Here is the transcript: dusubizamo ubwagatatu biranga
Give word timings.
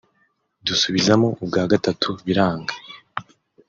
dusubizamo 0.65 1.27
ubwagatatu 1.43 2.07
biranga 2.25 2.73